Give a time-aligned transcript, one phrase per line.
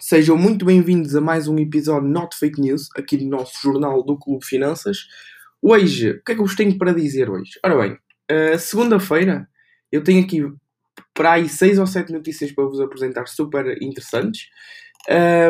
[0.00, 4.18] Sejam muito bem-vindos a mais um episódio Not Fake News, aqui do nosso jornal do
[4.18, 5.06] Clube Finanças.
[5.60, 7.60] Hoje, o que é que eu vos tenho para dizer hoje?
[7.62, 9.46] Ora bem, uh, segunda-feira
[9.92, 10.42] eu tenho aqui
[11.12, 14.46] para aí 6 ou 7 notícias para vos apresentar super interessantes.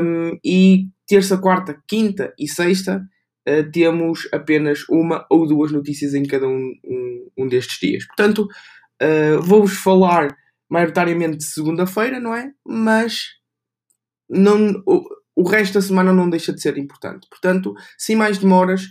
[0.03, 3.05] Um, e terça, quarta, quinta e sexta
[3.49, 8.05] uh, temos apenas uma ou duas notícias em cada um, um, um destes dias.
[8.05, 8.49] Portanto,
[9.01, 10.37] uh, vou-vos falar
[10.69, 12.51] maioritariamente de segunda-feira, não é?
[12.67, 13.40] Mas
[14.31, 15.05] não, o,
[15.37, 17.27] o resto da semana não deixa de ser importante.
[17.29, 18.83] Portanto, sem mais demoras,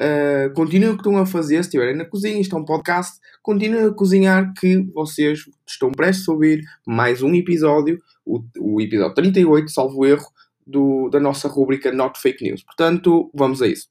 [0.00, 1.56] uh, continuem o que estão a fazer.
[1.56, 6.28] Se estiverem na cozinha, estão é um podcast, continuem a cozinhar que vocês estão prestes
[6.28, 10.26] a ouvir mais um episódio, o, o episódio 38, salvo erro,
[10.66, 12.62] do, da nossa rubrica Not Fake News.
[12.62, 13.88] Portanto, vamos a isso.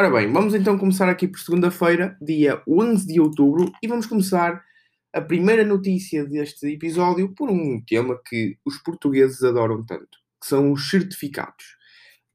[0.00, 4.64] Ora bem, vamos então começar aqui por segunda-feira, dia 11 de outubro, e vamos começar
[5.12, 10.72] a primeira notícia deste episódio por um tema que os portugueses adoram tanto, que são
[10.72, 11.76] os certificados.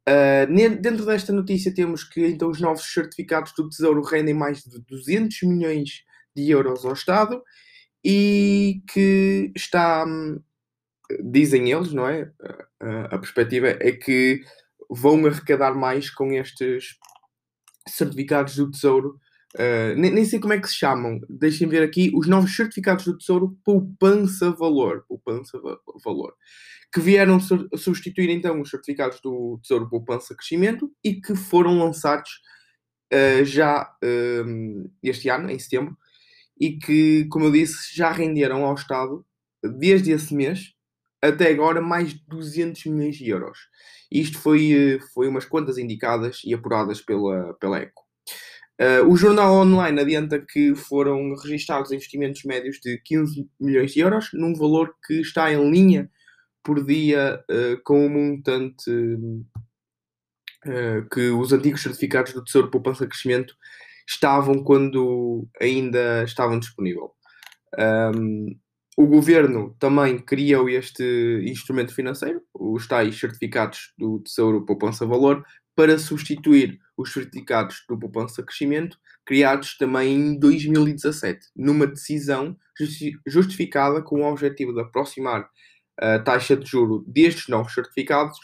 [0.08, 4.80] Uh, dentro desta notícia temos que então os novos certificados do Tesouro rendem mais de
[4.88, 6.04] 200 milhões
[6.36, 7.42] de euros ao Estado
[8.06, 10.06] e que está,
[11.20, 12.32] dizem eles, não é?
[13.10, 14.42] a perspectiva é que
[14.88, 17.00] vão arrecadar mais com estes
[17.88, 19.20] certificados do Tesouro.
[19.56, 21.20] Uh, nem, nem, sei como é que se chamam.
[21.30, 25.06] Deixem ver aqui os novos certificados do Tesouro Poupança Valor.
[25.08, 25.60] Poupança
[26.04, 26.34] Valor.
[26.94, 32.30] Que vieram substituir então os certificados do Tesouro Poupança Crescimento e que foram lançados
[33.14, 35.98] uh, já uh, este ano, em setembro,
[36.60, 39.26] e que, como eu disse, já renderam ao Estado,
[39.64, 40.75] desde esse mês
[41.30, 43.58] até agora, mais de 200 milhões de euros.
[44.12, 48.04] Isto foi, eh, foi umas contas indicadas e apuradas pela, pela ECO.
[48.80, 54.30] Uh, o jornal online adianta que foram registados investimentos médios de 15 milhões de euros,
[54.34, 56.12] num valor que está em linha
[56.62, 58.92] por dia uh, com o montante
[60.66, 63.56] uh, que os antigos certificados do Tesouro Poupança Crescimento
[64.06, 67.12] estavam quando ainda estavam disponíveis.
[67.80, 68.58] Um,
[68.98, 71.04] o governo também criou este
[71.46, 75.46] instrumento financeiro, os tais certificados do Tesouro Poupança Valor,
[75.76, 82.56] para substituir os certificados do Poupança Crescimento, criados também em 2017, numa decisão
[83.28, 85.50] justificada com o objetivo de aproximar
[86.00, 88.38] a taxa de juro destes novos certificados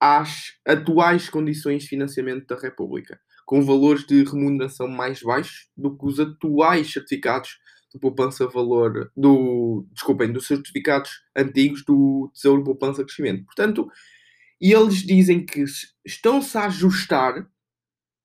[0.00, 6.06] às atuais condições de financiamento da República, com valores de remuneração mais baixos do que
[6.06, 7.58] os atuais certificados
[7.94, 13.44] do poupança valor, do, desculpem, dos certificados antigos do Tesouro Poupança Crescimento.
[13.44, 13.88] Portanto,
[14.60, 15.64] eles dizem que
[16.04, 17.46] estão-se a ajustar,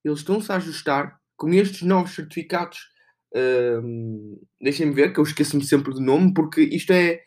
[0.04, 2.80] eles estão-se a ajustar com estes novos certificados.
[3.36, 7.22] Hum, Deixem-me ver, que eu esqueço-me sempre do nome, porque isto é.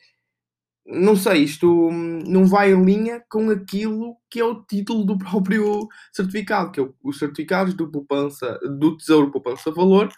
[0.85, 5.87] Não sei, isto não vai em linha com aquilo que é o título do próprio
[6.13, 10.13] certificado, que é os certificados do, poupança, do Tesouro Poupança Valor,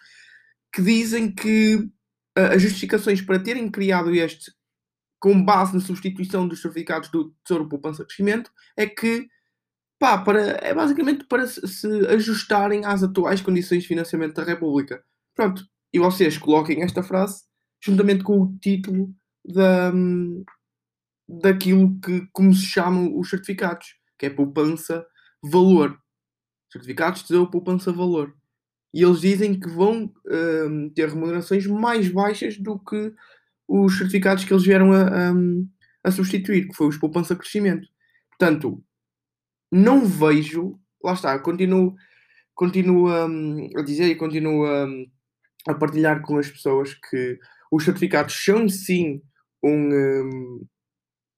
[0.72, 1.90] que dizem que
[2.36, 4.52] as justificações para terem criado este
[5.20, 9.26] com base na substituição dos certificados do Tesouro Poupança Crescimento é que
[9.98, 15.02] pá, para, é basicamente para se ajustarem às atuais condições de financiamento da República.
[15.34, 17.44] Pronto, e vocês coloquem esta frase
[17.82, 19.14] juntamente com o título
[19.44, 19.92] da,
[21.28, 25.06] daquilo que, como se chamam os certificados, que é poupança
[25.42, 25.98] valor.
[26.70, 28.34] Certificados de Tesouro Poupança Valor
[28.94, 33.12] e eles dizem que vão um, ter remunerações mais baixas do que
[33.66, 35.32] os certificados que eles vieram a, a,
[36.04, 37.88] a substituir, que foi os poupança crescimento.
[38.30, 38.80] Portanto,
[39.70, 41.96] não vejo, lá está, continuo,
[42.54, 44.86] continuo um, a dizer e continuo a,
[45.66, 47.36] a, partilhar com as pessoas que
[47.72, 49.20] os certificados são sim
[49.60, 49.88] um,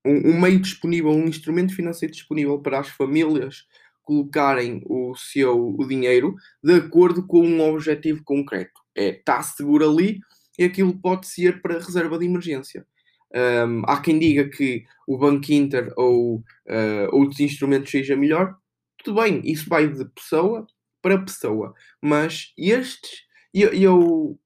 [0.05, 3.65] um, um meio disponível, um instrumento financeiro disponível para as famílias
[4.06, 8.81] colocarem o seu o dinheiro de acordo com um objetivo concreto.
[8.97, 10.20] É, está seguro ali
[10.58, 12.87] e aquilo pode ser para reserva de emergência.
[13.35, 18.56] Um, há quem diga que o Banco Inter ou uh, outros instrumentos seja melhor.
[19.05, 20.67] Tudo bem, isso vai de pessoa
[21.02, 21.75] para pessoa.
[22.00, 24.41] Mas estes, eu, eu,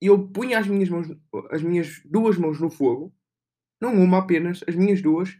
[0.00, 1.08] eu punho as minhas, mãos,
[1.50, 3.12] as minhas duas mãos no fogo,
[3.80, 5.30] não uma apenas, as minhas duas,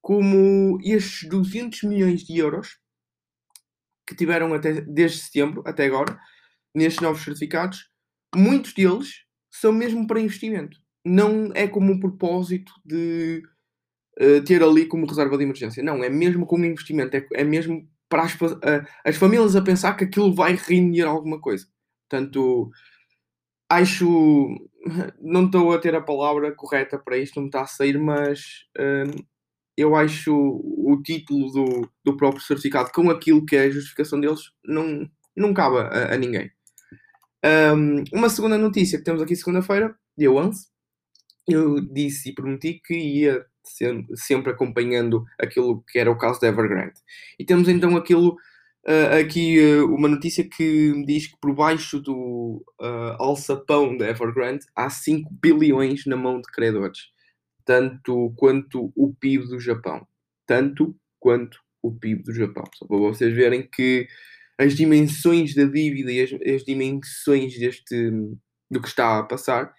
[0.00, 2.78] como estes 200 milhões de euros
[4.06, 6.18] que tiveram até, desde setembro até agora,
[6.74, 7.88] nestes novos certificados,
[8.34, 10.78] muitos deles são mesmo para investimento.
[11.04, 13.42] Não é como um propósito de
[14.20, 15.82] uh, ter ali como reserva de emergência.
[15.82, 19.94] Não, é mesmo como investimento, é, é mesmo para as, uh, as famílias a pensar
[19.94, 21.66] que aquilo vai render alguma coisa.
[22.08, 22.70] Portanto,
[23.68, 24.48] acho.
[25.18, 28.66] Não estou a ter a palavra correta para isto, não me está a sair, mas
[28.78, 29.24] uh,
[29.76, 34.40] eu acho o título do, do próprio certificado com aquilo que é a justificação deles
[34.64, 36.50] não, não cabe a, a ninguém.
[37.44, 40.66] Um, uma segunda notícia que temos aqui segunda-feira, dia 11,
[41.46, 43.44] eu disse e prometi que ia
[44.14, 47.00] sempre acompanhando aquilo que era o caso da Evergrande.
[47.38, 48.36] E temos então aquilo
[48.86, 54.64] uh, aqui uh, uma notícia que diz que por baixo do uh, alçapão da Evergrande
[54.74, 57.13] há 5 bilhões na mão de credores
[57.64, 60.06] tanto quanto o PIB do Japão.
[60.46, 62.64] Tanto quanto o PIB do Japão.
[62.74, 64.06] Só para vocês verem que
[64.58, 68.10] as dimensões da dívida e as, as dimensões deste,
[68.70, 69.72] do que está a passar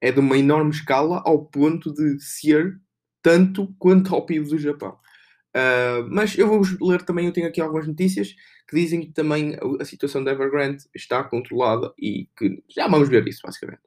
[0.00, 2.78] é de uma enorme escala ao ponto de ser
[3.22, 4.98] tanto quanto ao PIB do Japão.
[5.56, 8.34] Uh, mas eu vou-vos ler também, eu tenho aqui algumas notícias
[8.68, 13.08] que dizem que também a, a situação da Evergrande está controlada e que já vamos
[13.08, 13.80] ver isso, basicamente.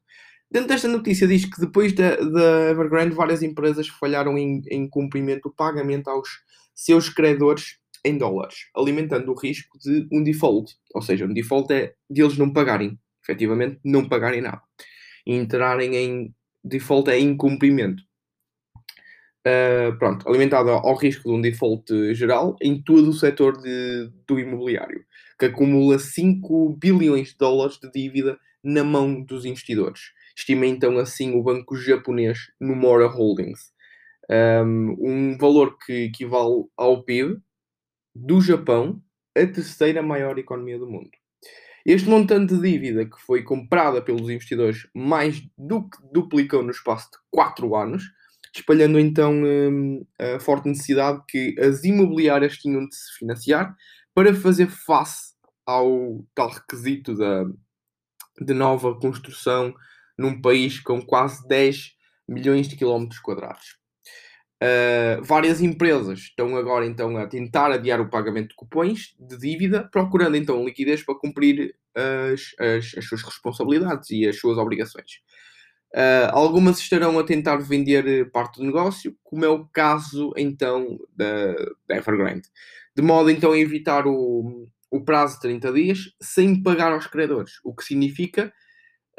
[0.51, 5.43] Dentro desta notícia diz que depois da, da Evergrande, várias empresas falharam em, em cumprimento
[5.43, 6.27] do pagamento aos
[6.73, 10.73] seus credores em dólares, alimentando o risco de um default.
[10.95, 14.61] Ou seja, um default é de eles não pagarem, efetivamente não pagarem nada.
[15.25, 18.01] E entrarem em default é incumprimento.
[19.45, 24.11] Uh, pronto, alimentado ao, ao risco de um default geral em todo o setor de,
[24.27, 25.05] do imobiliário,
[25.37, 31.35] que acumula 5 bilhões de dólares de dívida na mão dos investidores estima então assim
[31.35, 33.71] o banco japonês Nomura Holdings.
[34.29, 37.39] Um, um valor que equivale ao PIB
[38.15, 39.01] do Japão,
[39.35, 41.09] a terceira maior economia do mundo.
[41.85, 47.09] Este montante de dívida que foi comprada pelos investidores mais do que duplicou no espaço
[47.11, 48.03] de 4 anos,
[48.55, 49.41] espalhando então
[50.19, 53.75] a forte necessidade que as imobiliárias tinham de se financiar
[54.13, 55.33] para fazer face
[55.65, 57.45] ao tal requisito da,
[58.41, 59.73] de nova construção
[60.19, 61.93] num país com quase 10
[62.27, 63.79] milhões de quilómetros quadrados.
[64.61, 69.87] Uh, várias empresas estão agora então a tentar adiar o pagamento de cupões de dívida,
[69.89, 75.21] procurando então liquidez para cumprir as, as, as suas responsabilidades e as suas obrigações.
[75.95, 81.53] Uh, algumas estarão a tentar vender parte do negócio, como é o caso então da,
[81.87, 82.49] da Evergrande,
[82.93, 87.53] de modo então a evitar o, o prazo de 30 dias sem pagar aos credores,
[87.63, 88.53] o que significa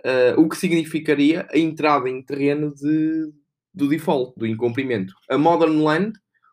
[0.04, 3.32] uh, o que significaria a entrada em terreno de,
[3.72, 5.14] do default, do incumprimento.
[5.28, 6.12] A Modern Land,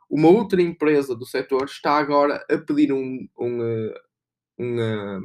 [0.09, 3.93] uma outra empresa do setor, está agora a pedir um, um, eh,
[4.57, 5.19] um, eh,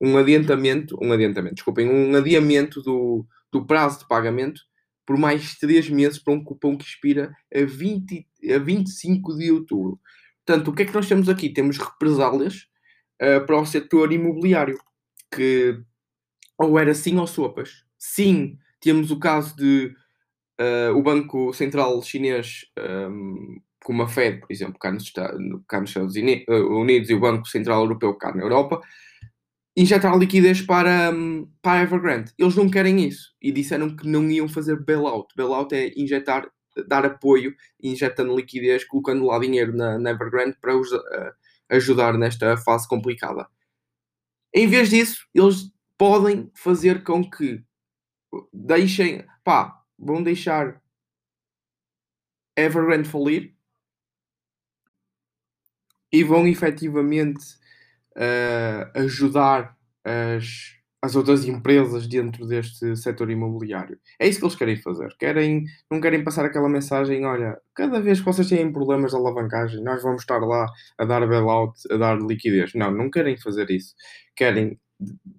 [0.00, 4.62] um adiantamento, um adiantamento, desculpem, um adiamento do, do prazo de pagamento
[5.06, 10.00] por mais 3 meses para um cupom que expira a, 20, a 25 de outubro.
[10.44, 11.50] Portanto, o que é que nós temos aqui?
[11.50, 12.66] Temos represálias
[13.22, 14.78] uh, para o setor imobiliário,
[15.30, 15.78] que
[16.58, 17.84] ou era sim ou sopas.
[17.98, 19.94] Sim, temos o caso de
[20.60, 25.10] uh, o Banco Central Chinês, um, ehm, como a Fed, por exemplo, cá nos,
[25.68, 28.80] cá nos Estados eh, Unidos e o Banco Central Europeu cá na Europa,
[29.76, 32.32] injetar liquidez para, um, para a Evergrande.
[32.38, 35.34] Eles não querem isso e disseram que não iam fazer bailout.
[35.36, 36.48] Bailout é injetar,
[36.88, 41.32] dar apoio, injetando liquidez, colocando lá dinheiro na, na Evergrande para os, uh,
[41.68, 43.46] ajudar nesta fase complicada.
[44.54, 47.62] Em vez disso, eles podem fazer com que
[48.52, 50.82] deixem, pá, vão deixar
[52.56, 53.52] Evergrande falir
[56.12, 57.42] e vão efetivamente
[58.16, 63.98] uh, ajudar as, as outras empresas dentro deste setor imobiliário.
[64.20, 65.12] É isso que eles querem fazer.
[65.18, 69.82] Querem, não querem passar aquela mensagem, olha, cada vez que vocês têm problemas de alavancagem,
[69.82, 72.72] nós vamos estar lá a dar bailout, a dar liquidez.
[72.74, 73.96] Não, não querem fazer isso.
[74.36, 74.78] Querem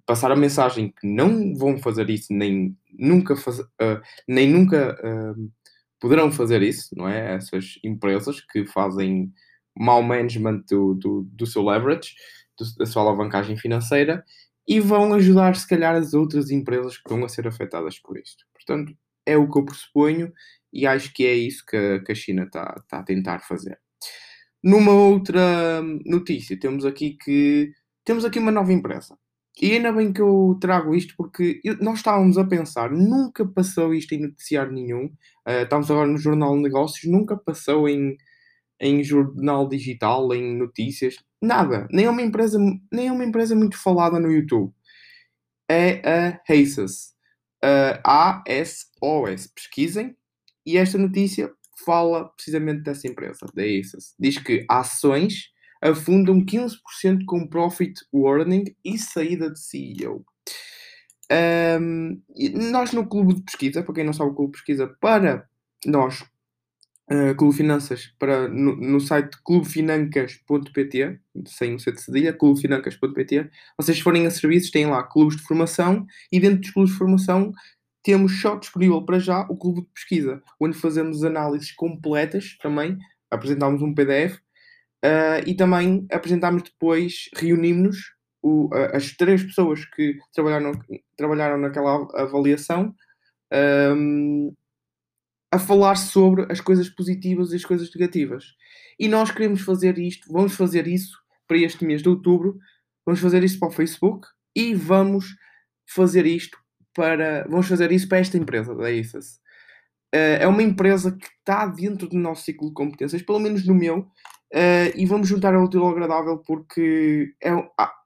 [0.04, 5.52] passar a mensagem que não vão fazer isso, nem nunca, faz, uh, nem nunca uh,
[6.00, 7.34] poderão fazer isso, não é?
[7.34, 9.32] Essas empresas que fazem
[9.76, 12.14] mau management do, do, do seu leverage,
[12.58, 14.24] do, da sua alavancagem financeira,
[14.68, 18.44] e vão ajudar, se calhar, as outras empresas que estão a ser afetadas por isto.
[18.52, 20.32] Portanto, é o que eu pressuponho
[20.72, 23.78] e acho que é isso que, que a China está, está a tentar fazer.
[24.62, 27.72] Numa outra notícia, temos aqui que
[28.04, 29.16] temos aqui uma nova empresa
[29.60, 34.14] e ainda bem que eu trago isto porque nós estávamos a pensar, nunca passou isto
[34.14, 35.06] em noticiário nenhum.
[35.48, 38.16] Uh, estamos agora no Jornal de Negócios, nunca passou em,
[38.78, 41.88] em jornal digital, em notícias, nada.
[41.90, 42.58] Nem é uma empresa,
[42.92, 44.72] nem é uma empresa muito falada no YouTube.
[45.70, 47.14] É a ASOS.
[47.64, 49.50] Uh, A-S-O-S.
[49.54, 50.14] Pesquisem.
[50.66, 51.50] E esta notícia
[51.84, 54.14] fala precisamente dessa empresa, da ASUS.
[54.18, 55.50] Diz que ações
[55.90, 60.24] afundam 15% com profit warning e saída de CEO.
[61.80, 62.22] Um,
[62.70, 65.48] nós no clube de pesquisa, para quem não sabe o clube de pesquisa, para
[65.84, 66.24] nós,
[67.10, 73.98] uh, Clube Finanças, para, no, no site clubefinancas.pt, sem o C de cedilha, clubefinancas.pt, vocês
[74.00, 77.52] forem a serviços, têm lá clubes de formação e dentro dos clubes de formação
[78.02, 82.96] temos só disponível para já o clube de pesquisa, onde fazemos análises completas também,
[83.28, 84.38] apresentamos um PDF
[85.04, 87.96] uh, e também apresentamos depois, reunimos
[88.42, 90.72] o, as três pessoas que trabalharam,
[91.16, 92.94] trabalharam naquela avaliação
[93.52, 94.52] um,
[95.50, 98.44] a falar sobre as coisas positivas e as coisas negativas.
[98.98, 102.58] E nós queremos fazer isto, vamos fazer isso para este mês de outubro,
[103.04, 105.26] vamos fazer isso para o Facebook e vamos
[105.88, 106.58] fazer isto
[106.94, 107.46] para.
[107.48, 109.40] Vamos fazer isso para esta empresa da ISAS.
[110.14, 113.74] Uh, é uma empresa que está dentro do nosso ciclo de competências, pelo menos no
[113.74, 114.06] meu,
[114.54, 117.50] Uh, e vamos juntar ao útil ao agradável porque é,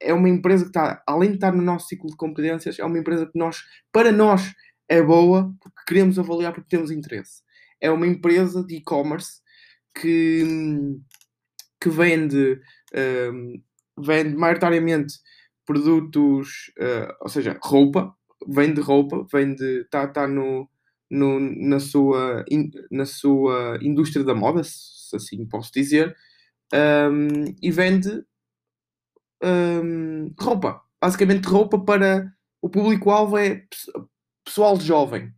[0.01, 2.97] é uma empresa que está, além de estar no nosso ciclo de competências, é uma
[2.97, 4.51] empresa que nós, para nós,
[4.89, 7.43] é boa porque queremos avaliar porque temos interesse.
[7.79, 9.39] É uma empresa de e-commerce
[9.95, 10.43] que,
[11.79, 12.59] que vende,
[12.93, 15.13] uh, vende maioritariamente
[15.65, 18.13] produtos, uh, ou seja, roupa,
[18.47, 20.67] vende roupa, vende, está tá no,
[21.09, 26.15] no, na, sua, in, na sua indústria da moda, se assim posso dizer,
[26.73, 28.23] um, e vende
[29.43, 30.81] um, roupa.
[31.01, 33.65] Basicamente, roupa para o público-alvo é
[34.45, 35.33] pessoal jovem.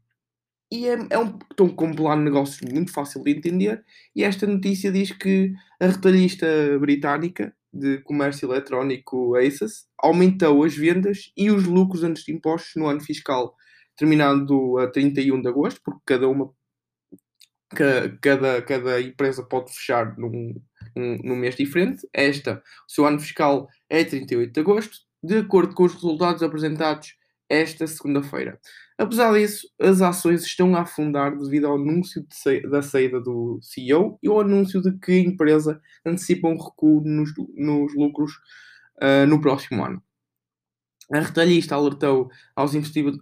[0.71, 3.83] E é, é um, estão com plano de negócios muito fácil de entender.
[4.15, 6.47] E esta notícia diz que a retalhista
[6.79, 12.87] britânica de comércio eletrónico ASUS aumentou as vendas e os lucros antes de impostos no
[12.87, 13.55] ano fiscal
[13.95, 16.53] terminado a 31 de agosto, porque cada uma
[18.21, 20.61] cada, cada empresa pode fechar num,
[20.95, 22.07] num, num mês diferente.
[22.13, 27.15] Esta, o seu ano fiscal é 38 de agosto, de acordo com os resultados apresentados
[27.49, 28.59] esta segunda-feira.
[28.97, 32.25] Apesar disso, as ações estão a afundar devido ao anúncio
[32.69, 37.31] da saída do CEO e ao anúncio de que a empresa antecipa um recuo nos,
[37.55, 38.33] nos lucros
[39.01, 40.01] uh, no próximo ano.
[41.11, 42.73] A retalhista alertou aos,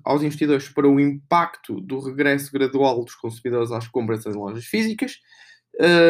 [0.04, 5.20] aos investidores para o impacto do regresso gradual dos consumidores às compras em lojas físicas,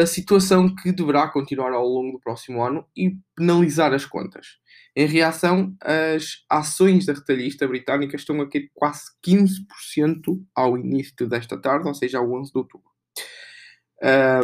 [0.06, 4.58] situação que deverá continuar ao longo do próximo ano e penalizar as contas.
[4.94, 11.58] Em reação, as ações da retalhista britânica estão a cair quase 15% ao início desta
[11.58, 12.88] tarde, ou seja, ao 11 de outubro.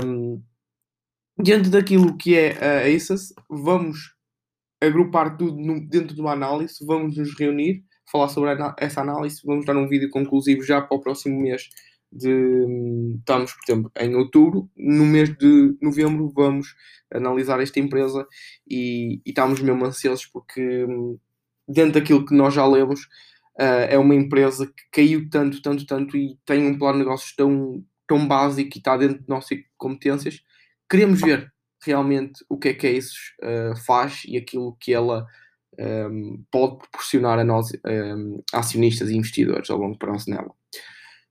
[0.05, 0.43] Um,
[1.43, 2.53] diante daquilo que é
[2.87, 4.15] a ASUS, vamos
[4.81, 5.57] agrupar tudo
[5.89, 10.09] dentro de uma análise, vamos nos reunir, falar sobre essa análise, vamos dar um vídeo
[10.09, 11.69] conclusivo já para o próximo mês
[12.11, 16.75] de estamos, por exemplo, em outubro, no mês de novembro vamos
[17.13, 18.27] analisar esta empresa
[18.69, 20.87] e, e estamos mesmo ansiosos porque
[21.69, 23.03] dentro daquilo que nós já lemos
[23.59, 27.35] uh, é uma empresa que caiu tanto, tanto, tanto e tem um plano de negócios
[27.35, 30.43] tão, tão básico e está dentro de nossas competências.
[30.89, 31.53] Queremos ver
[31.85, 35.27] realmente o que é que a isso uh, faz e aquilo que ela
[35.79, 40.58] um, ehm, pode proporcionar a nós um, acionistas e investidores ao longo prazo nela.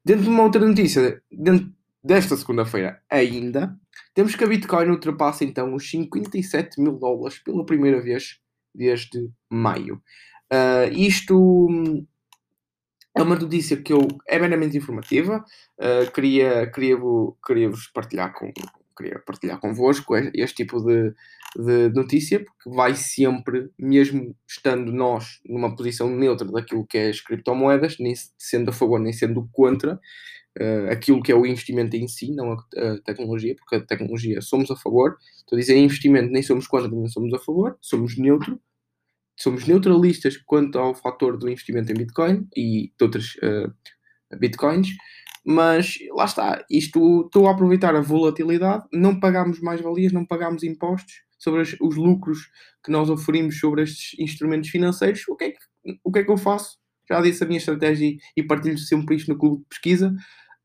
[0.08, 1.70] Dentro de uma outra notícia, dentro
[2.02, 3.78] desta segunda-feira ainda,
[4.14, 8.40] temos que a Bitcoin ultrapassa então os 57 mil dólares pela primeira vez
[8.74, 10.02] desde maio.
[10.50, 12.08] Uh, isto hum,
[13.14, 15.44] é uma notícia que eu, é meramente informativa,
[15.78, 16.96] uh, queria, queria,
[17.46, 18.50] queria vos partilhar com,
[18.98, 21.14] queria partilhar convosco este tipo de,
[21.56, 27.22] de notícia, porque vai sempre, mesmo estando nós numa posição neutra daquilo que é as
[27.22, 30.00] criptomoedas, nem sendo a favor nem sendo contra,
[30.60, 34.42] uh, aquilo que é o investimento em si, não a, a, tecnologia, porque a tecnologia
[34.42, 38.18] somos a favor, estou a dizer investimento nem somos contra nem somos a favor, somos
[38.18, 38.60] neutro,
[39.40, 43.72] somos neutralistas quanto ao fator do investimento em Bitcoin e de outras uh,
[44.38, 44.90] Bitcoins,
[45.50, 51.22] mas lá está, isto estou a aproveitar a volatilidade, não pagamos mais-valias, não pagamos impostos
[51.40, 52.50] sobre as, os lucros
[52.84, 55.24] que nós oferimos sobre estes instrumentos financeiros.
[55.30, 55.58] O que, é que,
[56.04, 56.78] o que é que eu faço?
[57.10, 60.14] Já disse a minha estratégia e partilho sempre isto no clube de pesquisa,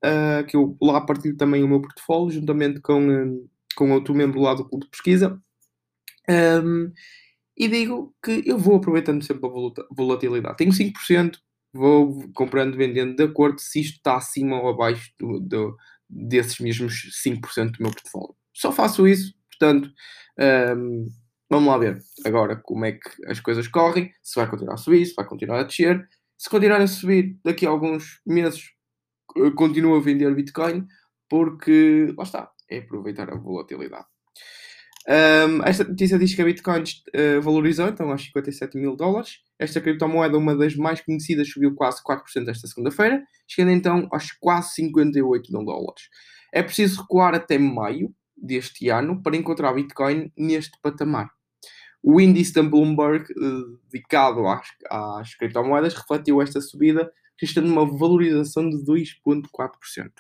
[0.04, 4.40] uh, que eu lá partilho também o meu portfólio, juntamente com, um, com outro membro
[4.40, 5.40] lá do clube de pesquisa.
[6.28, 6.90] Um,
[7.56, 10.56] e digo que eu vou aproveitando sempre a volatilidade.
[10.56, 11.36] Tenho 5%,
[11.72, 15.76] vou comprando, vendendo de acordo se isto está acima ou abaixo do, do,
[16.08, 18.34] desses mesmos 5% do meu portfólio.
[18.52, 19.90] Só faço isso, portanto,
[20.76, 21.06] um,
[21.48, 25.06] vamos lá ver agora como é que as coisas correm, se vai continuar a subir,
[25.06, 26.06] se vai continuar a descer.
[26.38, 28.72] Se continuar a subir, daqui a alguns meses
[29.54, 30.86] continuo a vender Bitcoin,
[31.28, 34.06] porque, lá está, é aproveitar a volatilidade.
[35.09, 39.40] Um, esta notícia diz que a Bitcoin uh, valorizou então aos 57 mil dólares.
[39.59, 44.75] Esta criptomoeda, uma das mais conhecidas, subiu quase 4% esta segunda-feira, chegando então aos quase
[44.75, 46.09] 58 mil dólares.
[46.52, 51.30] É preciso recuar até maio deste ano para encontrar Bitcoin neste patamar.
[52.02, 58.68] O índice da Bloomberg, uh, dedicado às, às criptomoedas, refletiu esta subida, registrando uma valorização
[58.68, 60.11] de 2,4%.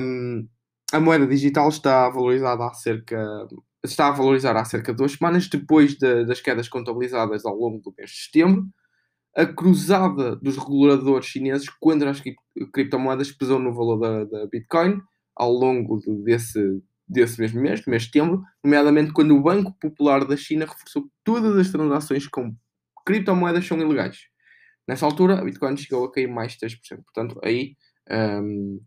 [0.00, 0.48] Um,
[0.96, 3.46] a moeda digital está valorizada há cerca
[3.84, 7.78] está a valorizar há cerca de duas semanas depois de, das quedas contabilizadas ao longo
[7.78, 8.66] do mês de setembro.
[9.36, 12.22] A cruzada dos reguladores chineses contra as
[12.72, 15.00] criptomoedas pesou no valor da, da Bitcoin
[15.36, 19.76] ao longo de, desse, desse mesmo mês, do mês de setembro, nomeadamente quando o Banco
[19.78, 22.56] Popular da China reforçou que todas as transações com
[23.04, 24.20] criptomoedas são ilegais.
[24.88, 27.02] Nessa altura, a Bitcoin chegou a cair mais de 3%.
[27.04, 27.76] Portanto, aí
[28.10, 28.80] um,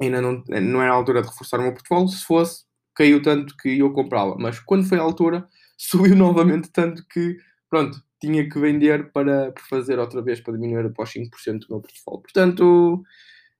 [0.00, 2.08] ainda não, não era a altura de reforçar o meu portfólio.
[2.08, 4.36] Se fosse, caiu tanto que eu comprava.
[4.38, 5.48] Mas quando foi a altura,
[5.78, 7.36] subiu novamente tanto que,
[7.68, 12.22] pronto, tinha que vender para fazer outra vez, para diminuir após 5% do meu portfólio.
[12.22, 13.02] Portanto,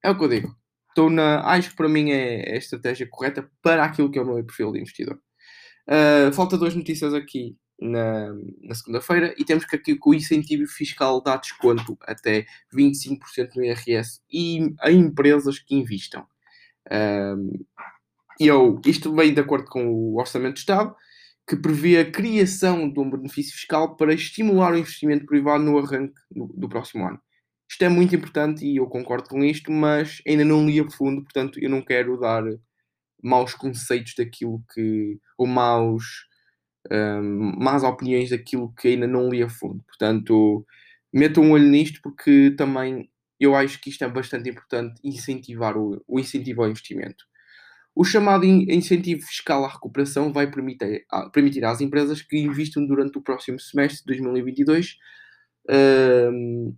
[0.02, 0.56] é o que eu digo.
[0.88, 4.22] Estou na, acho que para mim é, é a estratégia correta para aquilo que é
[4.22, 5.20] o meu perfil de investidor.
[5.88, 10.66] Uh, falta duas notícias aqui na, na segunda-feira e temos que aqui que o incentivo
[10.66, 16.26] fiscal dá desconto até 25% no IRS e a empresas que investam.
[16.90, 17.64] Um,
[18.38, 20.95] eu, isto vem de acordo com o Orçamento de Estado,
[21.49, 26.21] que prevê a criação de um benefício fiscal para estimular o investimento privado no arranque
[26.30, 27.21] do, do próximo ano.
[27.68, 31.23] Isto é muito importante e eu concordo com isto, mas ainda não li a fundo,
[31.23, 32.42] portanto eu não quero dar
[33.23, 35.18] maus conceitos daquilo que.
[35.37, 36.04] ou maus
[37.20, 39.82] más opiniões daquilo que ainda não li a fundo.
[39.86, 40.66] Portanto,
[41.12, 46.02] metam um olho nisto porque também eu acho que isto é bastante importante incentivar o,
[46.06, 47.24] o incentivo ao investimento.
[47.94, 53.22] O chamado incentivo fiscal à recuperação vai permitir, permitir às empresas que investam durante o
[53.22, 54.96] próximo semestre de 2022
[55.70, 56.76] um,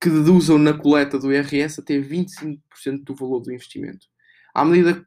[0.00, 2.58] que deduzam na coleta do IRS até 25%
[3.02, 4.06] do valor do investimento.
[4.54, 5.04] À medida,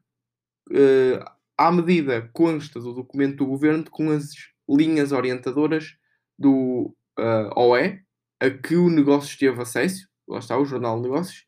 [0.69, 1.25] uh,
[1.57, 4.29] à medida consta do documento do governo com as
[4.69, 5.95] linhas orientadoras
[6.37, 8.01] do uh, OE
[8.39, 11.45] a que o negócio teve acesso, lá está o Jornal de Negócios,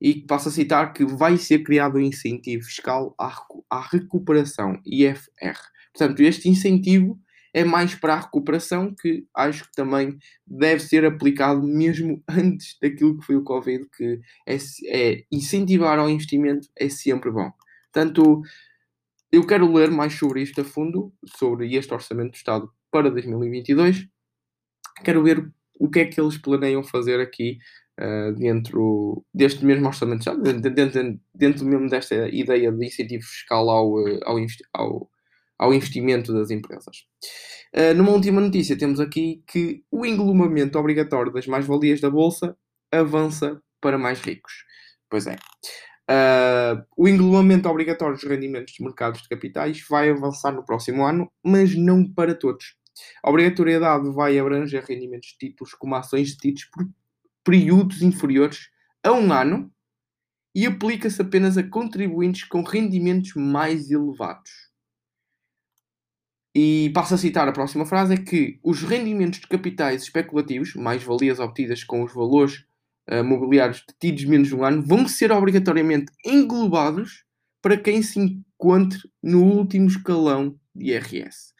[0.00, 3.32] e que passa a citar que vai ser criado um incentivo fiscal à,
[3.70, 5.56] à recuperação, IFR.
[5.94, 7.20] Portanto, este incentivo
[7.54, 13.18] é mais para a recuperação, que acho que também deve ser aplicado mesmo antes daquilo
[13.18, 17.52] que foi o Covid, que é, é incentivar ao investimento é sempre bom.
[17.92, 18.42] Portanto,
[19.32, 24.06] eu quero ler mais sobre isto a fundo, sobre este Orçamento do Estado para 2022.
[25.02, 27.56] Quero ver o que é que eles planeiam fazer aqui
[27.98, 33.70] uh, dentro deste mesmo Orçamento do Estado, dentro, dentro, mesmo desta ideia de incentivo fiscal
[33.70, 34.36] ao, eh, ao,
[34.74, 35.10] ao,
[35.58, 37.06] ao investimento das empresas.
[37.74, 42.54] Uh, numa última notícia, temos aqui que o englomamento obrigatório das mais-valias da Bolsa
[42.92, 44.52] avança para mais ricos.
[45.08, 45.36] Pois é.
[46.10, 51.30] Uh, o englobamento obrigatório dos rendimentos dos mercados de capitais vai avançar no próximo ano,
[51.44, 52.74] mas não para todos.
[53.22, 56.88] A obrigatoriedade vai abranger rendimentos de títulos como ações de títulos por
[57.44, 58.68] períodos inferiores
[59.02, 59.72] a um ano
[60.54, 64.50] e aplica-se apenas a contribuintes com rendimentos mais elevados.
[66.54, 71.02] E passo a citar a próxima frase: é que os rendimentos de capitais especulativos, mais
[71.02, 72.66] valias obtidas com os valores
[73.10, 77.24] uh, mobiliários detidos menos de um ano vão ser obrigatoriamente englobados
[77.60, 81.52] para quem se encontre no último escalão de IRS.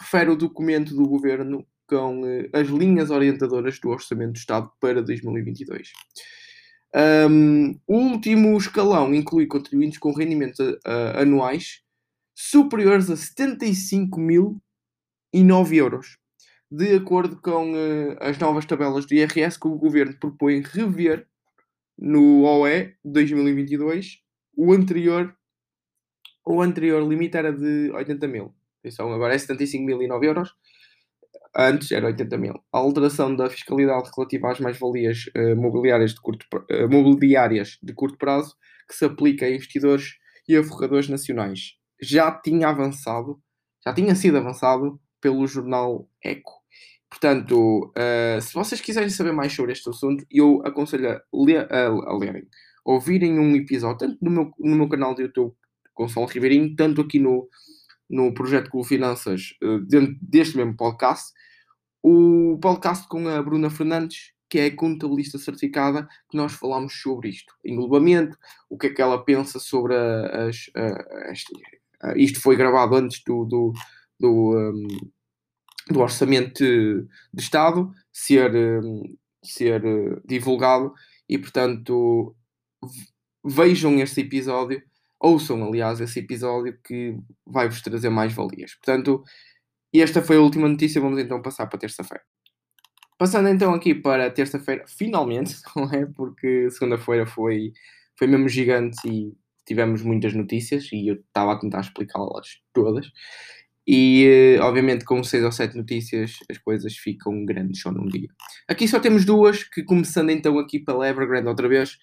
[0.00, 5.02] Refere o documento do Governo com uh, as linhas orientadoras do Orçamento do Estado para
[5.02, 5.92] 2022.
[7.28, 11.82] Um, o último escalão inclui contribuintes com rendimentos uh, anuais
[12.36, 16.18] superiores a 75.009 euros
[16.76, 21.26] de acordo com uh, as novas tabelas do IRS que o governo propõe rever
[21.96, 24.20] no OE 2022,
[24.56, 25.36] o anterior,
[26.44, 28.52] o anterior limite era de 80 mil.
[28.82, 30.54] Então agora é 75.009 euros.
[31.56, 32.54] Antes era 80 mil.
[32.72, 38.18] A alteração da fiscalidade relativa às mais-valias uh, mobiliárias, de curto, uh, mobiliárias de curto
[38.18, 38.56] prazo
[38.88, 40.16] que se aplica a investidores
[40.48, 43.40] e a forradores nacionais já tinha avançado,
[43.86, 46.63] já tinha sido avançado pelo jornal Eco.
[47.14, 51.86] Portanto, uh, se vocês quiserem saber mais sobre este assunto, eu aconselho a, ler, a,
[51.86, 52.48] a lerem,
[52.84, 55.54] ouvirem um episódio, tanto no meu, no meu canal de YouTube,
[55.94, 57.48] Gonçalo Ribeirinho, tanto aqui no,
[58.10, 61.32] no projeto Google Finanças, uh, dentro deste mesmo podcast,
[62.02, 67.28] o podcast com a Bruna Fernandes, que é a contabilista certificada, que nós falamos sobre
[67.28, 67.54] isto.
[67.64, 68.36] Englobamento,
[68.68, 70.66] o que é que ela pensa sobre as.
[72.16, 73.72] isto foi gravado antes do, do,
[74.18, 74.88] do, um,
[75.90, 79.02] do orçamento de, Estado ser, um,
[79.42, 79.82] ser
[80.24, 80.92] divulgado
[81.28, 82.34] e, portanto,
[83.44, 84.82] vejam este episódio,
[85.20, 87.16] ouçam, aliás, esse episódio que
[87.46, 88.74] vai-vos trazer mais valias.
[88.74, 89.22] Portanto,
[89.92, 92.24] esta foi a última notícia, vamos então passar para terça-feira.
[93.16, 96.06] Passando então aqui para terça-feira, finalmente, não é?
[96.06, 97.72] Porque segunda-feira foi,
[98.18, 99.32] foi mesmo gigante e
[99.66, 103.06] tivemos muitas notícias e eu estava a tentar explicá-las todas.
[103.86, 108.28] E obviamente, com seis ou sete notícias, as coisas ficam grandes só num dia.
[108.66, 111.98] Aqui só temos duas, que começando então aqui pela Evergrande outra vez,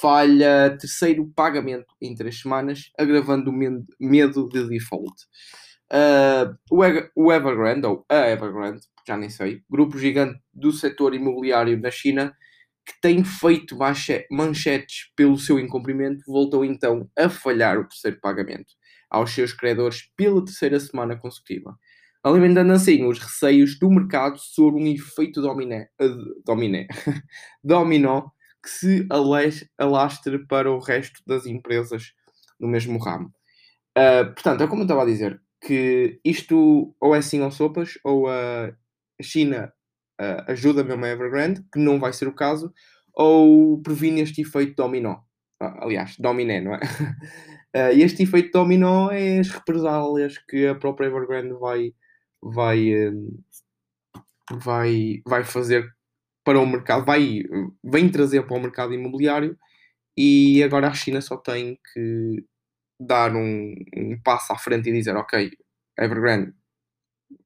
[0.00, 3.54] falha terceiro pagamento em três semanas, agravando o
[4.00, 5.14] medo de default.
[5.92, 6.56] Uh,
[7.14, 12.36] o Evergrande, ou a Evergrande, já nem sei, grupo gigante do setor imobiliário na China,
[12.84, 13.76] que tem feito
[14.30, 18.74] manchetes pelo seu incumprimento, voltou então a falhar o terceiro pagamento
[19.10, 21.78] aos seus credores pela terceira semana consecutiva,
[22.22, 25.88] alimentando assim os receios do mercado sobre um efeito dominé,
[26.44, 26.86] dominé,
[27.62, 28.30] dominó
[28.62, 29.06] que se
[29.78, 32.12] alastre para o resto das empresas
[32.58, 33.32] no mesmo ramo.
[33.96, 37.98] Uh, portanto, é como eu estava a dizer, que isto ou é sim ou sopas,
[38.04, 38.72] ou a
[39.22, 39.72] China
[40.20, 42.72] uh, ajuda mesmo a Evergrande, que não vai ser o caso,
[43.14, 45.20] ou previne este efeito dominó.
[45.62, 46.80] Uh, aliás, dominé, não é?
[47.76, 51.92] Uh, este efeito dominó é as represálias que a própria Evergrande vai,
[52.42, 53.44] vai, uh,
[54.50, 55.86] vai, vai fazer
[56.42, 57.42] para o mercado, vai,
[57.84, 59.58] vem trazer para o mercado imobiliário
[60.16, 62.46] e agora a China só tem que
[62.98, 65.50] dar um, um passo à frente e dizer ok,
[65.98, 66.54] Evergrande,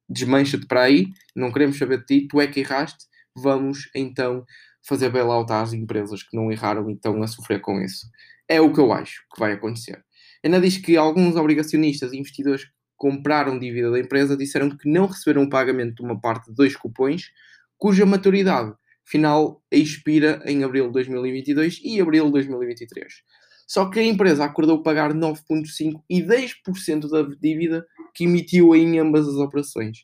[0.07, 4.45] desmancha-te para aí, não queremos saber de ti, tu é que erraste, vamos então
[4.87, 8.07] fazer bailout às empresas que não erraram e estão a sofrer com isso.
[8.47, 10.01] É o que eu acho que vai acontecer.
[10.43, 15.07] Ainda diz que alguns obrigacionistas e investidores que compraram dívida da empresa disseram que não
[15.07, 17.29] receberam o pagamento de uma parte de dois cupões,
[17.77, 18.73] cuja maturidade
[19.05, 23.13] final expira em abril de 2022 e abril de 2023.
[23.67, 29.27] Só que a empresa acordou pagar 9,5% e 10% da dívida que emitiu em ambas
[29.27, 29.99] as operações,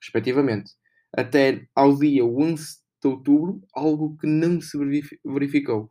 [0.00, 0.72] respectivamente,
[1.16, 2.64] até ao dia 11
[3.00, 4.76] de outubro, algo que não se
[5.24, 5.88] verificou.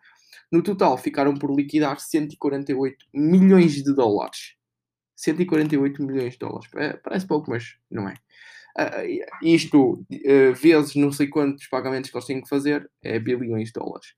[0.52, 4.56] No total, ficaram por liquidar 148 milhões de dólares.
[5.16, 6.70] 148 milhões de dólares.
[6.76, 8.14] É, parece pouco, mas não é.
[8.78, 13.68] Uh, isto, uh, vezes não sei quantos pagamentos que eles têm que fazer, é bilhões
[13.68, 14.14] de dólares.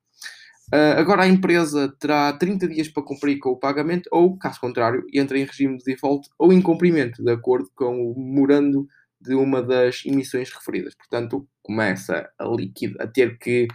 [0.72, 5.06] Uh, agora a empresa terá 30 dias para cumprir com o pagamento, ou, caso contrário,
[5.14, 8.88] entra em regime de default ou incumprimento, de acordo com o memorando
[9.20, 10.96] de uma das emissões referidas.
[10.96, 13.68] Portanto, começa a, liquid, a ter que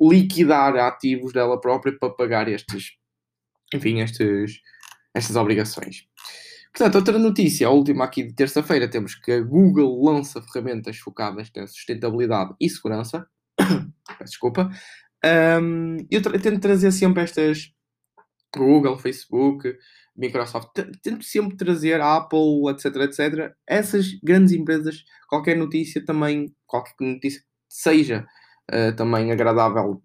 [0.00, 2.92] liquidar ativos dela própria para pagar estes,
[3.72, 4.60] enfim, estes,
[5.14, 6.06] estas obrigações.
[6.72, 11.48] Portanto, outra notícia, a última aqui de terça-feira, temos que a Google lança ferramentas focadas
[11.54, 13.26] na sustentabilidade e segurança.
[14.24, 14.68] Desculpa.
[15.24, 17.72] Um, eu, tra tento trazer sempre estas
[18.54, 19.76] Google, Facebook,
[20.16, 20.70] Microsoft,
[21.02, 23.54] tento sempre trazer a Apple, etc, etc.
[23.66, 28.26] Essas grandes empresas, qualquer notícia também, qualquer notícia seja
[28.72, 30.02] uh, também agradável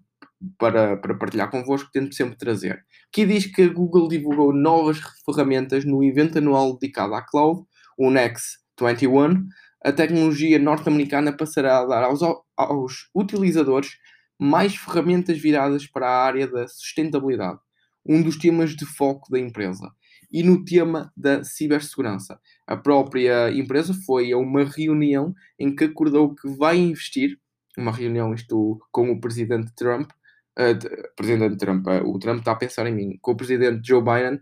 [0.58, 2.84] para, para partilhar convosco, tento sempre trazer.
[3.10, 7.64] Aqui diz que a Google divulgou novas ferramentas no evento anual dedicado à cloud,
[7.98, 9.48] o Next 21.
[9.84, 12.22] A tecnologia norte-americana passará a dar aos,
[12.58, 13.98] aos utilizadores
[14.40, 17.60] mais ferramentas viradas para a área da sustentabilidade,
[18.06, 19.92] um dos temas de foco da empresa,
[20.32, 22.40] e no tema da cibersegurança.
[22.66, 27.38] A própria empresa foi a uma reunião em que acordou que vai investir
[27.80, 30.12] uma reunião isto com o presidente Trump,
[30.60, 34.04] uh, presidente Trump, uh, o Trump está a pensar em mim, com o presidente Joe
[34.04, 34.42] Biden,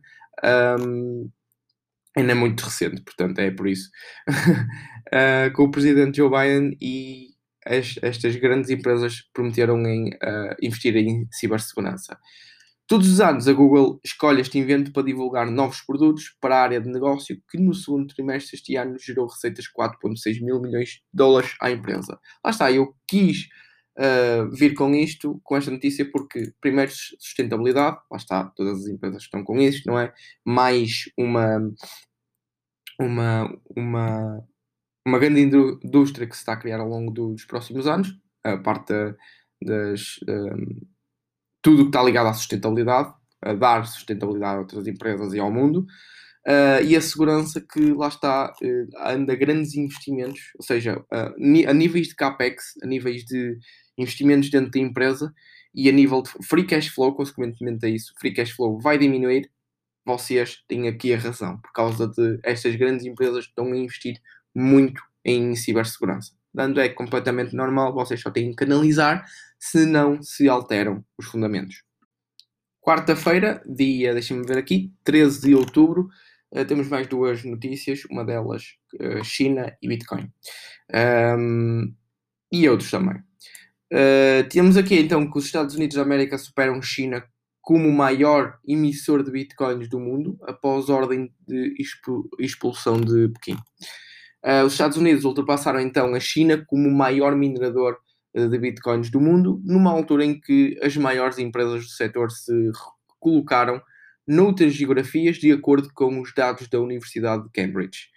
[0.81, 1.29] um,
[2.15, 3.89] ainda é muito recente, portanto é por isso,
[4.29, 10.09] uh, com o presidente Joe Biden e as, estas grandes empresas prometeram em
[10.61, 12.17] investir em cibersegurança.
[12.87, 16.79] Todos os anos a Google escolhe este evento para divulgar novos produtos para a área
[16.79, 21.01] de negócio que no segundo trimestre deste ano gerou receitas de 4,6 mil milhões de
[21.13, 22.17] dólares à empresa.
[22.41, 23.49] Lá está, eu quis
[23.99, 29.23] uh, vir com isto, com esta notícia, porque primeiro sustentabilidade, lá está, todas as empresas
[29.23, 30.13] estão com isto, não é?
[30.45, 31.59] Mais uma,
[32.97, 34.47] uma, uma,
[35.05, 38.93] uma grande indústria que se está a criar ao longo dos próximos anos, a parte
[39.61, 40.21] das...
[40.25, 40.96] Um,
[41.67, 45.51] tudo o que está ligado à sustentabilidade, a dar sustentabilidade a outras empresas e ao
[45.51, 45.85] mundo.
[46.47, 51.73] uh, e a segurança que lá está uh, anda grandes investimentos, ou seja, uh, a
[51.73, 53.57] níveis de capex, a níveis de
[53.97, 55.33] investimentos dentro da empresa
[55.75, 59.51] e a nível de free cash flow, consequentemente a isso, free cash flow vai diminuir.
[60.05, 64.21] Vocês têm aqui a razão, por causa de estas grandes empresas que estão a investir
[64.55, 66.31] muito em cibersegurança.
[66.57, 69.23] Dando é completamente normal, vocês só têm que analisar
[69.59, 71.83] se não se alteram os fundamentos.
[72.81, 76.09] Quarta-feira, dia, deixem-me ver aqui, 13 de outubro,
[76.51, 80.33] uh, temos mais duas notícias, uma delas uh, China e Bitcoin.
[81.37, 81.93] Um,
[82.51, 83.17] e outros também.
[83.93, 87.23] Uh, temos aqui então que os Estados Unidos da América superam China
[87.61, 91.75] como o maior emissor de bitcoins do mundo após ordem de
[92.39, 93.57] expulsão de Pequim.
[94.47, 97.97] Uh, os Estados Unidos ultrapassaram então a China como o maior minerador
[98.33, 102.71] de bitcoins do mundo, numa altura em que as maiores empresas do setor se
[103.19, 103.81] colocaram
[104.27, 108.09] noutras geografias de acordo com os dados da Universidade de Cambridge.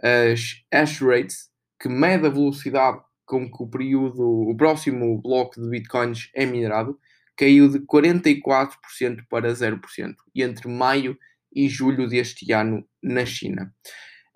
[0.00, 1.48] As hash rates,
[1.80, 6.98] que mede a velocidade com que o período, o próximo bloco de bitcoins é minerado,
[7.36, 11.16] caiu de 44% para 0% entre maio
[11.52, 13.72] e julho deste ano na China.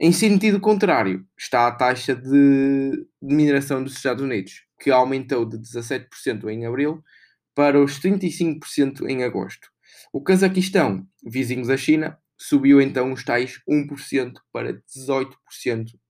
[0.01, 2.31] Em sentido contrário, está a taxa de,
[3.21, 7.03] de mineração dos Estados Unidos, que aumentou de 17% em abril
[7.53, 9.69] para os 35% em agosto.
[10.13, 15.35] O Cazaquistão, vizinho da China, subiu então os tais 1% para 18%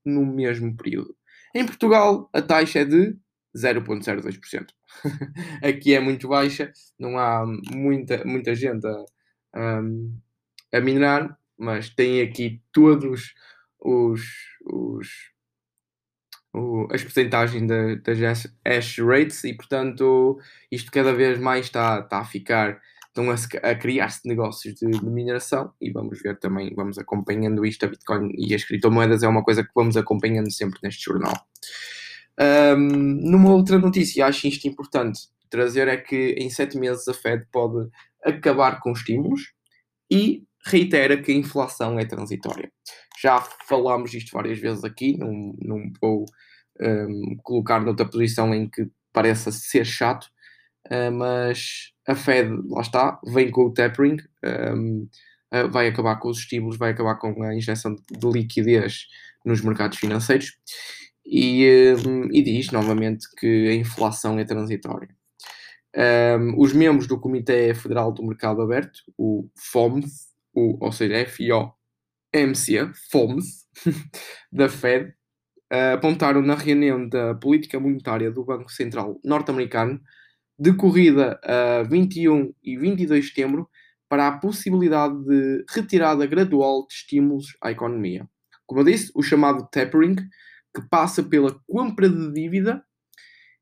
[0.05, 1.15] no mesmo período.
[1.55, 3.17] Em Portugal, a taxa é de
[3.57, 4.67] 0,02%.
[5.63, 8.85] Aqui é muito baixa, não há muita, muita gente
[9.55, 9.81] a,
[10.73, 13.33] a minerar, mas tem aqui todos
[13.81, 14.21] os,
[14.65, 15.07] os
[16.53, 17.67] o, as percentagens
[18.03, 18.19] das
[18.65, 20.39] hash rates e, portanto,
[20.71, 23.35] isto cada vez mais está, está a ficar, estão a,
[23.69, 28.31] a criar-se negócios de, de, mineração e vamos ver também, vamos acompanhando isto, a Bitcoin
[28.35, 31.33] e as criptomoedas é uma coisa que vamos acompanhando sempre neste jornal.
[32.39, 32.77] Um,
[33.29, 37.89] numa outra notícia, acho isto importante trazer é que em sete meses a Fed pode
[38.23, 39.53] acabar com estímulos
[40.09, 42.71] e reitera que a inflação é transitória.
[43.21, 46.25] Já falámos isto várias vezes aqui, não, não vou
[46.81, 50.27] um, colocar noutra posição em que pareça ser chato,
[50.87, 54.17] uh, mas a Fed, lá está, vem com o tapering,
[54.75, 55.07] um,
[55.53, 59.07] uh, vai acabar com os estímulos, vai acabar com a injeção de liquidez
[59.45, 60.57] nos mercados financeiros
[61.25, 65.09] e, um, e diz novamente que a inflação é transitória.
[65.95, 70.07] Um, os membros do Comitê Federal do Mercado Aberto, o FOMC,
[70.59, 73.47] o, ou seja, FOMC, FOMC,
[74.51, 75.13] da Fed,
[75.93, 80.01] apontaram na reunião da política monetária do Banco Central norte-americano,
[80.57, 83.69] decorrida a 21 e 22 de setembro,
[84.09, 88.27] para a possibilidade de retirada gradual de estímulos à economia.
[88.65, 92.83] Como eu disse, o chamado tapering, que passa pela compra de dívida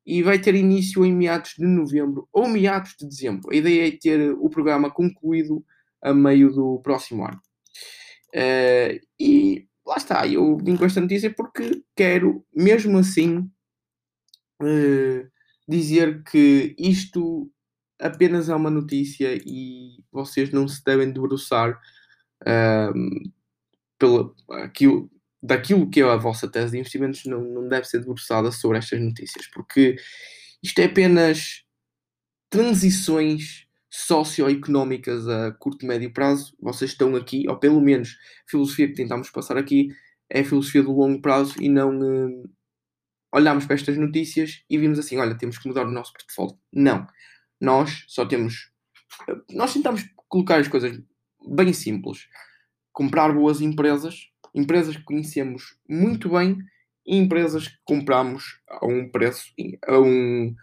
[0.05, 3.51] e vai ter início em meados de novembro ou meados de dezembro.
[3.51, 5.65] A ideia é ter o programa concluído
[6.01, 7.41] a meio do próximo ano.
[8.35, 13.49] Uh, e lá está, eu vim com esta notícia porque quero, mesmo assim,
[14.61, 15.31] uh,
[15.67, 17.51] dizer que isto
[17.99, 21.79] apenas é uma notícia e vocês não se devem debruçar
[23.97, 24.31] pela,
[24.63, 25.09] aquilo,
[25.41, 29.01] daquilo que é a vossa tese de investimentos, não, não deve ser debruçada sobre estas
[29.01, 29.95] notícias, porque
[30.61, 31.63] isto é apenas
[32.49, 38.87] transições socioeconómicas a curto e médio prazo, vocês estão aqui, ou pelo menos a filosofia
[38.87, 39.89] que tentamos passar aqui
[40.29, 42.49] é a filosofia do longo prazo e não uh,
[43.33, 46.57] olhamos para estas notícias e vimos assim, olha, temos que mudar o nosso portfólio.
[46.71, 47.07] Não.
[47.59, 48.71] Nós só temos.
[49.49, 50.99] Nós tentamos colocar as coisas
[51.47, 52.27] bem simples.
[52.91, 56.57] Comprar boas empresas, empresas que conhecemos muito bem
[57.05, 59.53] e empresas que compramos a um preço,
[59.87, 60.55] a um,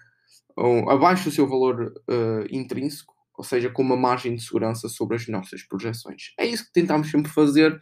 [0.58, 5.16] a abaixo do seu valor uh, intrínseco ou seja, com uma margem de segurança sobre
[5.16, 6.32] as nossas projeções.
[6.38, 7.78] É isso que tentamos sempre fazer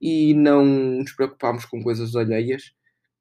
[0.00, 2.72] e não nos preocupamos com coisas alheias,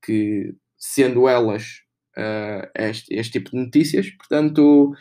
[0.04, 1.82] que sendo elas
[2.18, 4.94] uh, este, este tipo de notícias, portanto,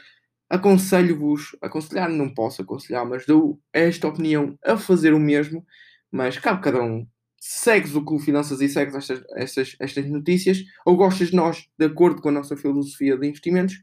[0.48, 5.64] aconselho-vos, aconselhar não posso aconselhar, mas dou esta opinião a fazer o mesmo,
[6.10, 7.06] mas cabe cada um.
[7.40, 11.86] Segues o Clube Finanças e segues estas, estas, estas notícias, ou gostas de nós de
[11.86, 13.82] acordo com a nossa filosofia de investimentos,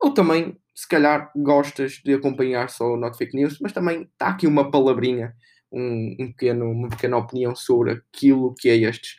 [0.00, 4.28] ou também se calhar gostas de acompanhar só o Not Fake News, mas também está
[4.28, 5.34] aqui uma palavrinha,
[5.72, 9.16] um, um, pequeno, uma pequena opinião sobre aquilo que é estes,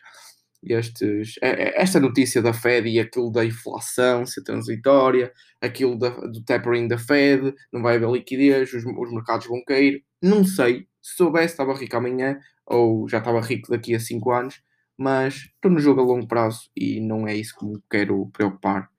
[0.64, 6.10] estes, é, é, esta notícia da Fed e aquilo da inflação ser transitória, aquilo da,
[6.10, 10.04] do tapering da Fed, não vai haver liquidez, os, os mercados vão cair.
[10.22, 10.88] Não sei.
[11.02, 14.62] Se soubesse, estava rico amanhã ou já estava rico daqui a 5 anos,
[14.96, 18.90] mas estou no jogo a longo prazo e não é isso que me quero preocupar.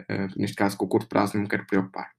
[0.00, 2.10] Uh, neste caso, com o curto prazo, não me quero preocupar.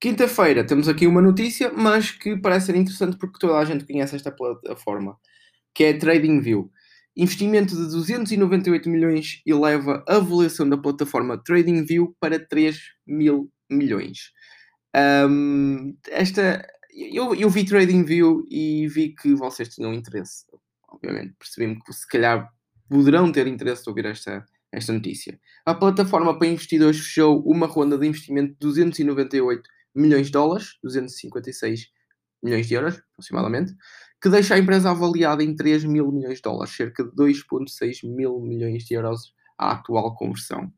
[0.00, 4.14] Quinta-feira temos aqui uma notícia, mas que parece ser interessante porque toda a gente conhece
[4.14, 5.18] esta plataforma,
[5.74, 6.70] que é TradingView.
[7.16, 14.30] Investimento de 298 milhões eleva a avaliação da plataforma TradingView para 3 mil milhões.
[15.28, 20.44] Um, esta, eu, eu vi TradingView e vi que vocês tinham interesse.
[20.88, 22.48] Obviamente, percebi-me que se calhar
[22.88, 25.38] poderão ter interesse de ouvir esta, esta notícia.
[25.64, 29.62] A plataforma para investidores fechou uma ronda de investimento de 298
[29.94, 31.88] milhões de dólares, 256
[32.42, 33.74] milhões de euros, aproximadamente,
[34.20, 38.40] que deixa a empresa avaliada em 3 mil milhões de dólares, cerca de 2,6 mil
[38.40, 40.72] milhões de euros à atual conversão.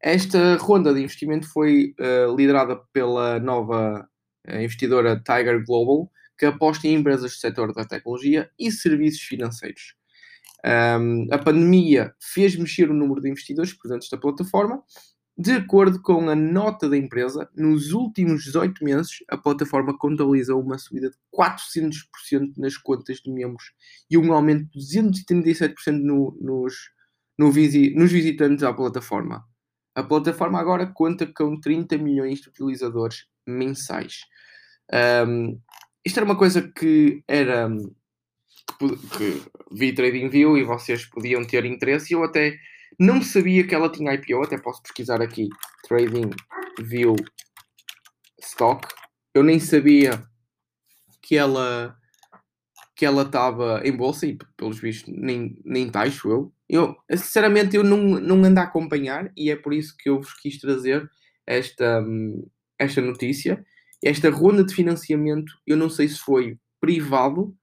[0.00, 4.08] Esta ronda de investimento foi uh, liderada pela nova
[4.48, 9.97] uh, investidora Tiger Global, que aposta em empresas do setor da tecnologia e serviços financeiros.
[10.64, 14.82] Um, a pandemia fez mexer o número de investidores presentes da plataforma
[15.40, 20.76] de acordo com a nota da empresa, nos últimos 18 meses, a plataforma contabilizou uma
[20.78, 23.72] subida de 400% nas contas de membros
[24.10, 26.74] e um aumento de 237% no, nos,
[27.38, 29.44] no visi, nos visitantes à plataforma.
[29.94, 34.22] A plataforma agora conta com 30 milhões de utilizadores mensais.
[35.24, 35.60] Um,
[36.04, 37.70] isto era uma coisa que era
[38.78, 42.58] que, vi TradingView e vocês podiam ter interesse eu até
[42.98, 45.48] não sabia que ela tinha IPO, até posso pesquisar aqui
[45.86, 46.30] Trading
[46.80, 47.16] View
[48.40, 48.88] Stock.
[49.34, 50.22] Eu nem sabia
[51.22, 51.96] que ela
[52.96, 56.52] que ela estava em bolsa e pelos vistos nem, nem taxo eu.
[56.68, 56.96] eu.
[57.08, 60.58] Sinceramente eu não, não ando a acompanhar e é por isso que eu vos quis
[60.58, 61.08] trazer
[61.46, 62.04] esta,
[62.76, 63.64] esta notícia.
[64.02, 67.56] Esta ronda de financiamento, eu não sei se foi privado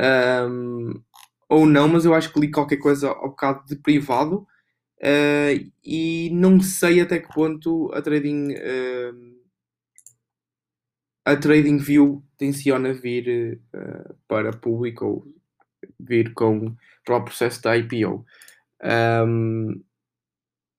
[0.00, 1.02] um,
[1.48, 4.46] ou não, mas eu acho que li qualquer coisa ao bocado de privado
[5.02, 9.40] uh, e não sei até que ponto a Trading uh,
[11.24, 15.34] a Trading View tenciona vir uh, para público ou
[15.98, 18.24] vir com para o processo da IPO.
[18.82, 19.82] Um,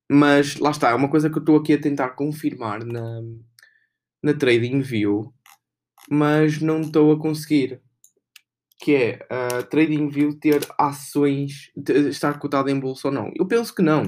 [0.09, 3.21] mas lá está, é uma coisa que eu estou aqui a tentar confirmar na,
[4.21, 5.33] na Trading View,
[6.09, 7.81] mas não estou a conseguir
[8.81, 11.71] que é a TradingView ter ações,
[12.09, 13.31] estar cotada em bolsa ou não?
[13.35, 14.07] Eu penso que não.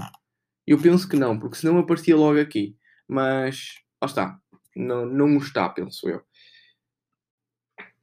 [0.66, 2.76] Eu penso que não, porque senão aparecia logo aqui.
[3.08, 4.40] Mas, lá está.
[4.76, 6.22] Não, não está, penso eu.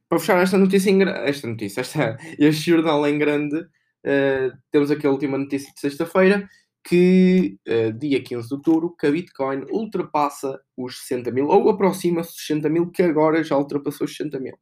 [0.07, 5.05] Para fechar esta notícia, em, esta notícia, esta, este jornal em grande, uh, temos aqui
[5.05, 6.49] a última notícia de sexta-feira,
[6.85, 12.31] que uh, dia 15 de outubro, que a Bitcoin ultrapassa os 60 mil, ou aproxima-se
[12.31, 14.57] dos 60 mil, que agora já ultrapassou os 60 mil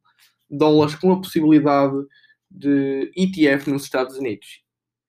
[0.50, 1.96] dólares com a possibilidade
[2.50, 4.62] de ETF nos Estados Unidos.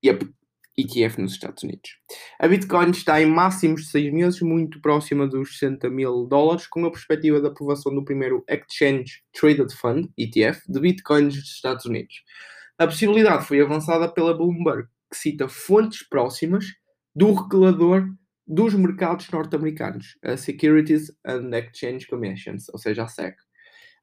[0.05, 0.29] Yep,
[0.77, 1.97] ETF nos Estados Unidos.
[2.39, 6.85] A Bitcoin está em máximos de 6 meses, muito próxima dos 60 mil dólares, com
[6.85, 12.23] a perspectiva da aprovação do primeiro Exchange Traded Fund, ETF, de Bitcoins dos Estados Unidos.
[12.77, 16.65] A possibilidade foi avançada pela Bloomberg, que cita fontes próximas
[17.15, 18.07] do regulador
[18.47, 23.35] dos mercados norte-americanos, a Securities and Exchange Commissions, ou seja, a SEC.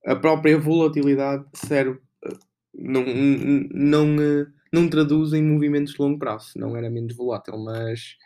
[0.05, 2.37] a própria volatilidade serve, eh,
[2.73, 3.03] não,
[3.71, 4.07] não,
[4.71, 8.17] não traduz em movimentos de longo prazo, não era menos volátil, mas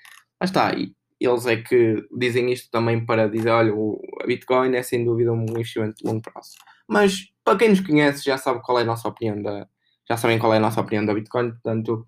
[0.42, 4.84] lá está, e eles é que dizem isto também para dizer, olha, o Bitcoin é
[4.84, 6.52] sem dúvida um investimento de longo prazo.
[6.88, 9.68] Mas para quem nos conhece já sabe qual é a nossa opinião da,
[10.08, 12.06] já sabem qual é a nossa opinião da Bitcoin, portanto,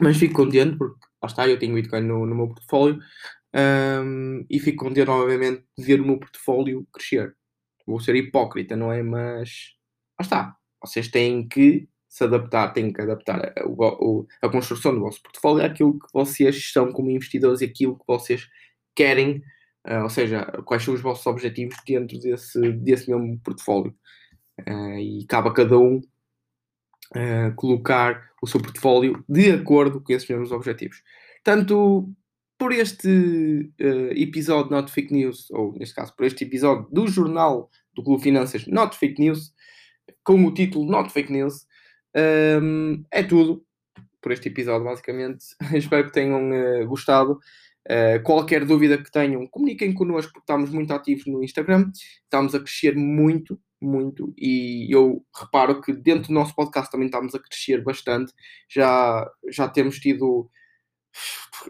[0.00, 3.00] mas fico contente porque lá está, eu tenho Bitcoin no, no meu portfólio
[3.54, 7.34] um, e fico contente, obviamente, de ver o meu portfólio crescer
[7.88, 9.02] vou ser hipócrita, não é?
[9.02, 9.74] Mas
[10.18, 10.56] lá está.
[10.80, 15.64] Vocês têm que se adaptar, têm que adaptar a, a, a construção do vosso portfólio
[15.64, 18.48] àquilo que vocês estão como investidores e aquilo que vocês
[18.94, 19.42] querem,
[19.86, 23.94] uh, ou seja, quais são os vossos objetivos dentro desse, desse mesmo portfólio.
[24.60, 25.98] Uh, e cabe a cada um
[27.16, 31.02] uh, colocar o seu portfólio de acordo com esses mesmos objetivos.
[31.44, 32.10] Tanto
[32.58, 33.72] por este
[34.16, 38.66] episódio Not Fake News, ou neste caso, por este episódio do jornal do Clube Finanças
[38.66, 39.52] Not Fake News,
[40.24, 41.66] com o título Not Fake News,
[42.60, 43.64] um, é tudo
[44.20, 45.44] por este episódio, basicamente.
[45.74, 47.38] Espero que tenham uh, gostado.
[47.88, 51.90] Uh, qualquer dúvida que tenham, comuniquem connosco, porque estamos muito ativos no Instagram.
[52.24, 54.34] Estamos a crescer muito, muito.
[54.36, 58.32] E eu reparo que dentro do nosso podcast também estamos a crescer bastante.
[58.68, 60.50] Já, já temos tido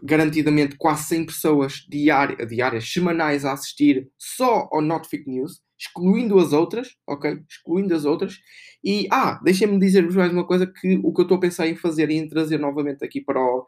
[0.03, 6.53] garantidamente quase 100 pessoas diárias, semanais a assistir só ao Not Fake News excluindo as
[6.53, 7.41] outras, ok?
[7.49, 8.39] Excluindo as outras.
[8.83, 11.77] E, ah, deixem-me dizer-vos mais uma coisa que o que eu estou a pensar em
[11.77, 13.65] fazer e em trazer novamente aqui para o,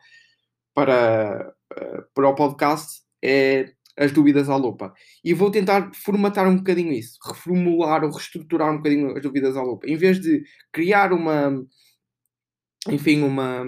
[0.75, 4.93] para, uh, para o podcast é as dúvidas à lupa.
[5.25, 9.63] E vou tentar formatar um bocadinho isso, reformular ou reestruturar um bocadinho as dúvidas à
[9.63, 9.87] lupa.
[9.87, 10.43] Em vez de
[10.73, 11.65] criar uma,
[12.89, 13.65] enfim, uma,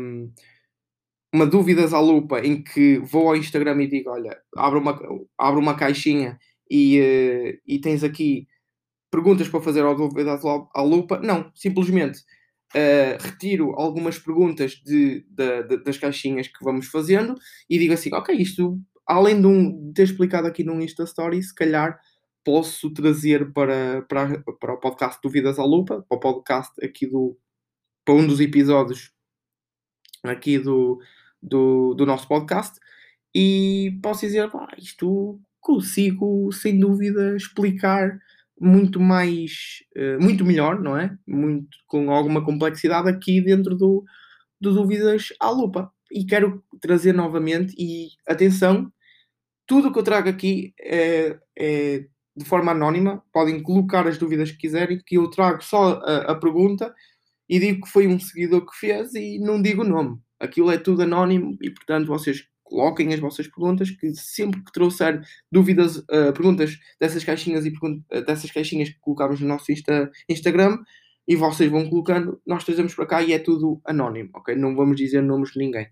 [1.32, 4.98] uma dúvidas à lupa em que vou ao Instagram e digo, olha, abro uma,
[5.38, 6.38] abro uma caixinha
[6.70, 8.46] e, uh, e tens aqui
[9.10, 10.38] perguntas para fazer ao dúvida
[10.74, 11.18] à lupa.
[11.20, 12.20] Não, simplesmente
[12.74, 17.34] uh, retiro algumas perguntas de, de, de, das caixinhas que vamos fazendo
[17.68, 21.42] e digo assim: ok, isto, além de, um, de ter explicado aqui num Insta Story,
[21.42, 21.98] se calhar
[22.44, 27.38] posso trazer para, para, para o podcast Dúvidas à Lupa, para o podcast aqui do.
[28.04, 29.12] para um dos episódios
[30.24, 31.00] aqui do,
[31.42, 32.78] do, do nosso podcast.
[33.34, 38.18] E posso dizer, pá, isto consigo, sem dúvida, explicar
[38.60, 41.16] muito mais, uh, muito melhor, não é?
[41.26, 44.04] Muito, com alguma complexidade aqui dentro do,
[44.60, 45.90] do Dúvidas à Lupa.
[46.12, 48.92] E quero trazer novamente, e atenção,
[49.66, 52.04] tudo o que eu trago aqui é, é,
[52.36, 56.34] de forma anónima, podem colocar as dúvidas que quiserem, que eu trago só a, a
[56.34, 56.94] pergunta
[57.48, 60.18] e digo que foi um seguidor que fez e não digo o nome.
[60.42, 65.22] Aquilo é tudo anónimo e, portanto, vocês coloquem as vossas perguntas, que sempre que trouxer
[65.52, 70.78] dúvidas, uh, perguntas dessas caixinhas e uh, dessas caixinhas que colocamos no nosso Insta, Instagram,
[71.28, 74.56] e vocês vão colocando, nós trazemos para cá e é tudo anónimo, ok?
[74.56, 75.84] Não vamos dizer nomes de ninguém.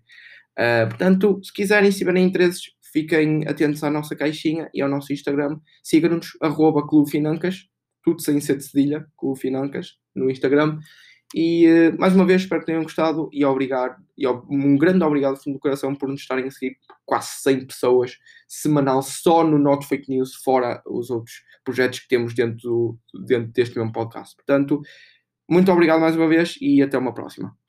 [0.59, 5.13] Uh, portanto, se quiserem, se tiverem interesses, fiquem atentos à nossa caixinha e ao nosso
[5.13, 5.59] Instagram.
[5.81, 6.85] Sigam-nos, arroba
[8.03, 9.39] tudo sem ser de cedilha, Clube
[10.15, 10.79] no Instagram.
[11.33, 15.41] E uh, mais uma vez espero que tenham gostado e obrigado, e um grande obrigado
[15.41, 18.17] fundo do coração por nos estarem a seguir quase 100 pessoas
[18.47, 23.51] semanal só no Not Fake News, fora os outros projetos que temos dentro, do, dentro
[23.51, 24.35] deste mesmo podcast.
[24.35, 24.81] Portanto,
[25.49, 27.55] muito obrigado mais uma vez e até uma próxima.